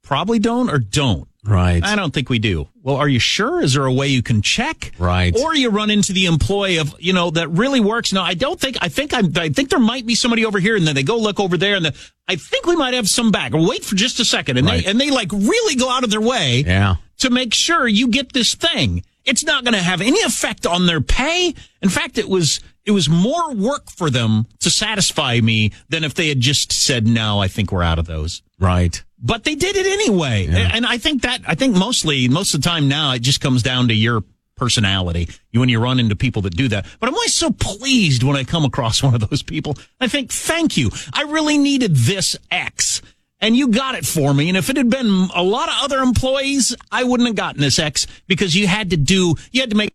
[0.03, 1.30] Probably don't or don't.
[1.45, 1.83] Right.
[1.83, 2.69] I don't think we do.
[2.83, 3.63] Well, are you sure?
[3.63, 4.93] Is there a way you can check?
[4.99, 5.35] Right.
[5.37, 8.13] Or you run into the employee of, you know, that really works.
[8.13, 10.77] No, I don't think, I think I'm, I think there might be somebody over here
[10.77, 13.31] and then they go look over there and the, I think we might have some
[13.31, 13.53] back.
[13.55, 14.59] Wait for just a second.
[14.59, 14.85] And Right.
[14.85, 16.97] they, and they like really go out of their way Yeah.
[17.19, 19.03] to make sure you get this thing.
[19.25, 21.55] It's not going to have any effect on their pay.
[21.83, 26.15] In fact, it was, it was more work for them to satisfy me than if
[26.15, 29.03] they had just said, no, I think we're out of those Right.
[29.21, 30.49] But they did it anyway.
[30.49, 33.63] And I think that, I think mostly, most of the time now, it just comes
[33.63, 34.23] down to your
[34.57, 36.87] personality you when you run into people that do that.
[37.01, 39.77] But I'm always so pleased when I come across one of those people.
[40.01, 40.91] I think, thank you.
[41.13, 43.03] I really needed this X.
[43.43, 44.49] And you got it for me.
[44.49, 47.79] And if it had been a lot of other employees, I wouldn't have gotten this
[47.79, 49.95] X because you had to do, you had to make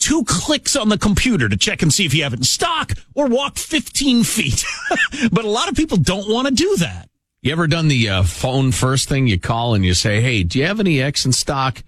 [0.00, 2.92] two clicks on the computer to check and see if you have it in stock
[3.14, 4.64] or walk 15 feet.
[5.32, 7.08] but a lot of people don't want to do that.
[7.40, 9.26] You ever done the uh, phone first thing?
[9.28, 11.82] You call and you say, "Hey, do you have any X in stock?"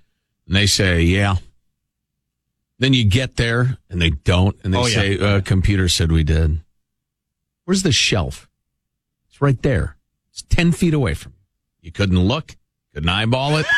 [0.46, 1.36] And they say, "Yeah."
[2.78, 4.94] Then you get there and they don't, and they Oh, yeah.
[4.94, 6.60] say, uh, "Computer said we did."
[7.64, 8.48] Where's the shelf?
[9.28, 9.96] It's right there.
[10.30, 11.38] It's ten feet away from you.
[11.86, 12.56] You couldn't look,
[12.94, 13.66] couldn't eyeball it.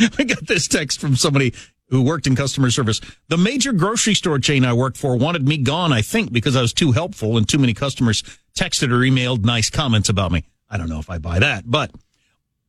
[0.18, 1.52] I got this text from somebody
[1.90, 3.00] who worked in customer service.
[3.28, 6.62] The major grocery store chain I worked for wanted me gone, I think, because I
[6.62, 8.22] was too helpful and too many customers
[8.56, 10.44] texted or emailed nice comments about me.
[10.68, 11.90] I don't know if I buy that, but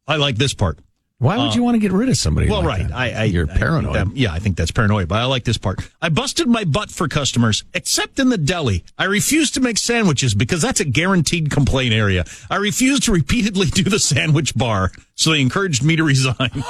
[0.07, 0.79] I like this part.
[1.19, 2.49] Why would Uh, you want to get rid of somebody?
[2.49, 2.87] Well, like right.
[2.87, 2.97] that?
[2.97, 3.93] I, I, You're I paranoid.
[3.93, 5.87] that- yeah, I think that's paranoid, but I like this part.
[6.01, 8.83] I busted my butt for customers, except in the deli.
[8.97, 12.25] I refused to make sandwiches because that's a guaranteed complaint area.
[12.49, 16.63] I refused to repeatedly do the sandwich bar, so they encouraged me to resign.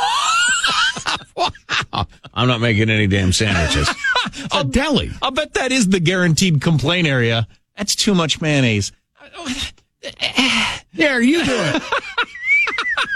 [2.33, 3.89] I'm not making any damn sandwiches.
[4.27, 5.11] It's a deli.
[5.21, 7.47] I'll bet that is the guaranteed complaint area.
[7.77, 8.91] That's too much mayonnaise.
[10.93, 11.83] There, you do it.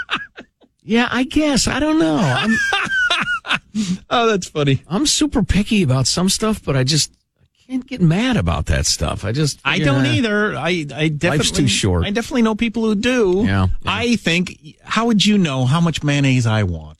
[0.82, 1.66] yeah, I guess.
[1.66, 2.16] I don't know.
[2.16, 2.54] I'm,
[4.08, 4.82] Oh, that's funny.
[4.88, 8.86] I'm super picky about some stuff, but I just I can't get mad about that
[8.86, 9.24] stuff.
[9.24, 10.56] I just I don't either.
[10.56, 12.04] I, I definitely life's too short.
[12.04, 13.42] I definitely know people who do.
[13.44, 13.68] Yeah, yeah.
[13.84, 14.76] I think.
[14.82, 16.95] How would you know how much mayonnaise I want?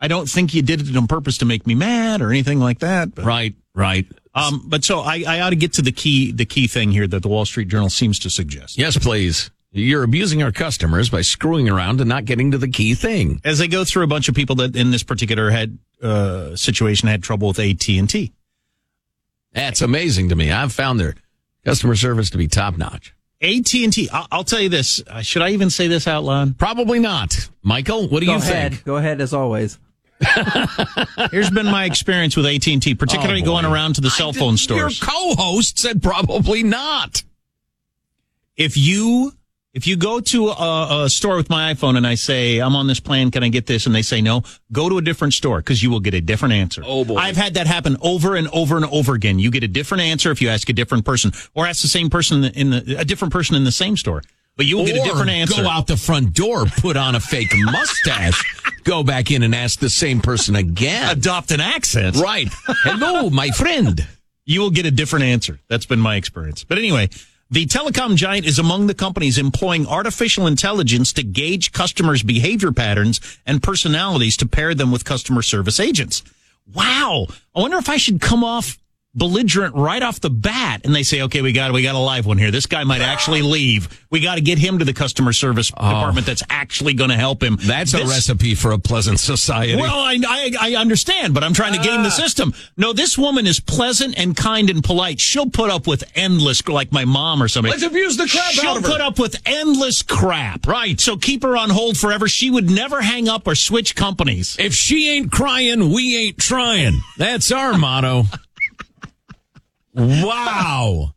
[0.00, 2.78] I don't think you did it on purpose to make me mad or anything like
[2.78, 3.14] that.
[3.14, 4.06] But, Right, right.
[4.34, 7.06] um, but so I, I ought to get to the key, the key thing here
[7.06, 8.78] that the Wall Street Journal seems to suggest.
[8.78, 9.50] Yes, please.
[9.72, 13.40] You're abusing our customers by screwing around and not getting to the key thing.
[13.44, 17.08] As they go through a bunch of people that in this particular had uh, situation
[17.08, 18.32] had trouble with AT and T.
[19.52, 20.50] That's amazing to me.
[20.50, 21.14] I've found their
[21.64, 23.14] customer service to be top notch.
[23.42, 24.08] AT and T.
[24.12, 25.02] I'll tell you this.
[25.06, 26.58] Uh, should I even say this out loud?
[26.58, 27.48] Probably not.
[27.62, 28.72] Michael, what do Go you ahead.
[28.72, 28.84] think?
[28.84, 29.78] Go ahead as always.
[31.30, 34.32] Here's been my experience with AT and T, particularly Oh, going around to the cell
[34.32, 35.00] phone stores.
[35.00, 37.22] Your co-host said probably not.
[38.56, 39.32] if you
[39.72, 42.88] if you go to a, a store with my iPhone and I say I'm on
[42.88, 43.86] this plan, can I get this?
[43.86, 46.54] And they say no, go to a different store because you will get a different
[46.54, 46.82] answer.
[46.84, 47.14] Oh, boy.
[47.14, 49.38] I've had that happen over and over and over again.
[49.38, 52.10] You get a different answer if you ask a different person, or ask the same
[52.10, 54.22] person in the a different person in the same store,
[54.56, 55.62] but you will get a different answer.
[55.62, 58.42] Go out the front door, put on a fake mustache,
[58.84, 61.10] go back in and ask the same person again.
[61.10, 62.16] Adopt an accent.
[62.16, 62.48] Right.
[62.84, 64.06] Hello, my friend.
[64.44, 65.58] you will get a different answer.
[65.68, 66.64] That's been my experience.
[66.64, 67.08] But anyway,
[67.50, 73.20] the telecom giant is among the companies employing artificial intelligence to gauge customers' behavior patterns
[73.46, 76.22] and personalities to pair them with customer service agents.
[76.72, 77.26] Wow.
[77.54, 78.78] I wonder if I should come off
[79.14, 82.26] belligerent right off the bat and they say, okay, we got, we got a live
[82.26, 82.50] one here.
[82.50, 84.04] This guy might actually leave.
[84.10, 85.88] We got to get him to the customer service oh.
[85.88, 87.58] department that's actually going to help him.
[87.60, 87.66] Oh.
[87.66, 89.76] That's a recipe for a pleasant society.
[89.76, 92.10] well, I, I I understand, but I'm trying to game the ah.
[92.10, 92.54] system.
[92.76, 95.20] No, this woman is pleasant and kind and polite.
[95.20, 97.72] She'll put up with endless, like my mom or somebody.
[97.72, 98.90] Let's abuse the crap She'll out of her.
[98.90, 100.66] put up with endless crap.
[100.66, 101.00] Right.
[101.00, 102.28] So keep her on hold forever.
[102.28, 104.56] She would never hang up or switch companies.
[104.58, 107.00] if she ain't crying, we ain't trying.
[107.16, 108.24] That's our motto.
[109.94, 111.14] wow.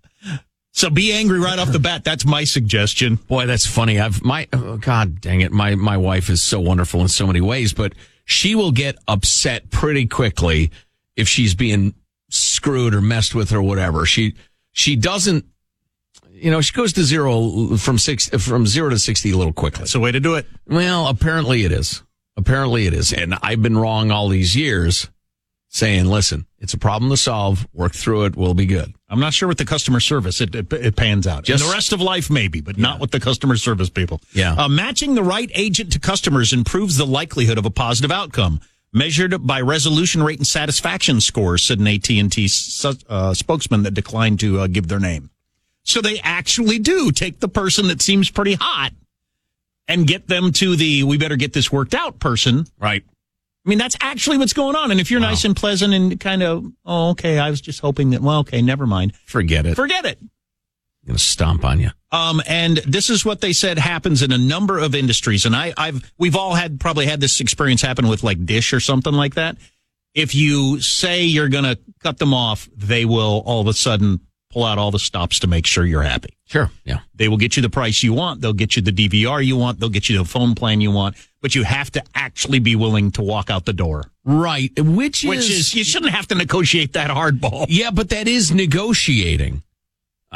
[0.72, 2.04] So be angry right off the bat.
[2.04, 3.16] That's my suggestion.
[3.16, 4.00] Boy, that's funny.
[4.00, 5.52] I've my oh, God dang it.
[5.52, 7.94] My my wife is so wonderful in so many ways, but
[8.26, 10.72] she will get upset pretty quickly
[11.16, 11.94] if she's being
[12.30, 14.06] screwed or messed with or whatever.
[14.08, 14.34] She
[14.72, 15.46] she doesn't
[16.32, 19.80] you know, she goes to zero from six from zero to sixty a little quickly.
[19.80, 20.48] That's the way to do it.
[20.68, 22.04] Well, apparently it is.
[22.36, 23.14] Apparently it is.
[23.14, 25.10] And I've been wrong all these years
[25.74, 27.68] saying, listen, it's a problem to solve.
[27.74, 28.36] Work through it.
[28.38, 28.94] We'll be good.
[29.10, 31.44] I'm not sure with the customer service it it, it pans out.
[31.44, 34.22] Just- In the rest of life, maybe, but not with the customer service people.
[34.34, 34.54] Yeah.
[34.54, 38.62] Uh, matching the right agent to customers improves the likelihood of a positive outcome.
[38.96, 42.48] Measured by resolution rate and satisfaction scores, said an AT&T
[43.10, 45.32] uh, spokesman that declined to uh, give their name.
[45.84, 48.92] So they actually do take the person that seems pretty hot
[49.88, 52.68] and get them to the we better get this worked out person.
[52.80, 53.04] Right.
[53.66, 54.92] I mean, that's actually what's going on.
[54.92, 58.10] And if you're nice and pleasant and kind of, oh, okay, I was just hoping
[58.10, 59.16] that, well, okay, never mind.
[59.26, 59.76] Forget it.
[59.76, 60.20] Forget it.
[60.22, 61.90] I'm going to stomp on you.
[62.12, 65.46] Um, and this is what they said happens in a number of industries.
[65.46, 68.80] And I, I've, we've all had, probably had this experience happen with like Dish or
[68.80, 69.58] something like that.
[70.14, 74.20] If you say you're going to cut them off, they will all of a sudden
[74.52, 76.38] pull out all the stops to make sure you're happy.
[76.46, 76.70] Sure.
[76.86, 77.00] Yeah.
[77.16, 78.42] They will get you the price you want.
[78.42, 79.80] They'll get you the DVR you want.
[79.80, 83.12] They'll get you the phone plan you want, but you have to actually be willing
[83.12, 84.06] to walk out the door.
[84.24, 84.72] Right.
[84.80, 87.66] Which is, Which is, you shouldn't have to negotiate that hardball.
[87.68, 89.62] Yeah, but that is negotiating.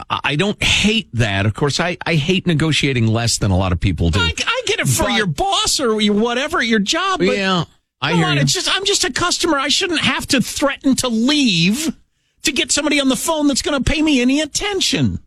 [0.09, 1.45] I don't hate that.
[1.45, 4.19] Of course, I, I hate negotiating less than a lot of people do.
[4.19, 7.19] I, I get it for But- your boss or your whatever, your job.
[7.19, 7.63] But yeah,
[8.01, 8.41] I hear on, you.
[8.41, 9.57] it's just I'm just a customer.
[9.57, 11.95] I shouldn't have to threaten to leave
[12.43, 15.19] to get somebody on the phone that's going to pay me any attention.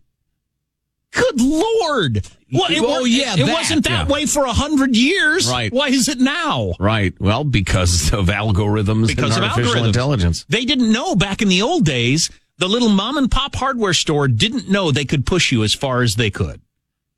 [1.13, 2.27] Good lord!
[2.53, 4.13] Well, it, Oh, yeah, it that, wasn't that yeah.
[4.13, 5.49] way for a hundred years.
[5.51, 5.73] Right.
[5.73, 6.75] Why is it now?
[6.79, 7.15] Right.
[7.21, 9.87] Well, because of algorithms Because and of artificial algorithms.
[9.87, 10.47] intelligence.
[10.49, 12.31] They didn't know back in the old days.
[12.59, 16.03] The little mom and pop hardware store didn't know they could push you as far
[16.03, 16.61] as they could,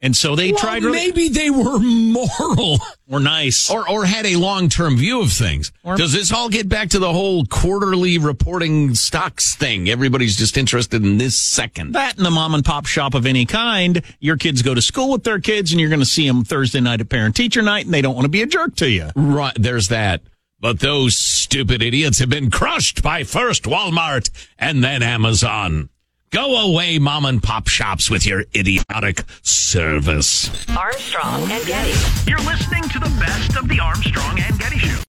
[0.03, 0.83] and so they Well, tried.
[0.83, 2.79] Really, maybe they were moral
[3.09, 3.71] or nice.
[3.71, 5.73] or or had a long term view of things.
[5.85, 9.89] Or- Does this all get back to the whole quarterly reporting stocks thing?
[9.89, 11.93] Everybody's just interested in this second.
[11.93, 14.03] That and the mom and pop shop of any kind.
[14.21, 16.81] Your kids go to school with their kids, and you're going to see them Thursday
[16.81, 19.11] night at parent teacher night, and they don't want to be a jerk to you.
[19.15, 19.55] Right.
[19.57, 20.21] There's that.
[20.61, 25.89] But those stupid idiots have been crushed by first Walmart and then Amazon.
[26.33, 30.49] Go away, mom and pop shops, with your idiotic service.
[30.75, 31.93] Armstrong and Getty.
[32.27, 34.93] You're listening to the best of the Armstrong and Getty Show.